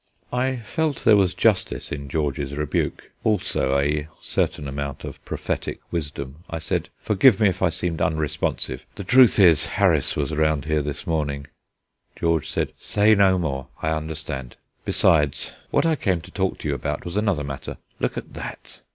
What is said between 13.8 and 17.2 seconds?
I understand. Besides, what I came to talk to you about was